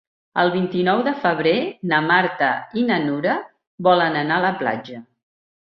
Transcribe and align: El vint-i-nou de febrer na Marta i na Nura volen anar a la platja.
El 0.43 0.47
vint-i-nou 0.53 1.01
de 1.07 1.13
febrer 1.25 1.53
na 1.93 1.99
Marta 2.07 2.49
i 2.81 2.87
na 2.89 2.99
Nura 3.07 3.37
volen 3.89 4.19
anar 4.23 4.41
a 4.43 4.45
la 4.51 4.55
platja. 4.65 5.05